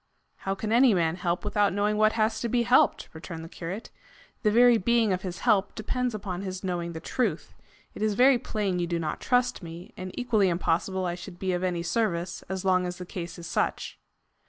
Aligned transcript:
"How 0.37 0.55
can 0.55 0.71
any 0.71 0.95
man 0.95 1.15
help 1.17 1.45
without 1.45 1.73
knowing 1.73 1.95
what 1.95 2.13
has 2.13 2.39
to 2.41 2.49
be 2.49 2.63
helped?" 2.63 3.07
returned 3.13 3.43
the 3.45 3.47
curate. 3.47 3.91
"The 4.41 4.49
very 4.49 4.79
being 4.79 5.13
of 5.13 5.21
his 5.21 5.41
help 5.41 5.75
depends 5.75 6.15
upon 6.15 6.41
his 6.41 6.63
knowing 6.63 6.93
the 6.93 6.99
truth. 6.99 7.53
It 7.93 8.01
is 8.01 8.15
very 8.15 8.39
plain 8.39 8.79
you 8.79 8.87
do 8.87 8.97
not 8.97 9.21
trust 9.21 9.61
me, 9.61 9.93
and 9.95 10.09
equally 10.17 10.49
impossible 10.49 11.05
I 11.05 11.13
should 11.13 11.37
be 11.37 11.51
of 11.53 11.61
any 11.63 11.83
service 11.83 12.41
as 12.49 12.65
long 12.65 12.87
as 12.87 12.97
the 12.97 13.05
case 13.05 13.37
is 13.37 13.45
such." 13.45 13.99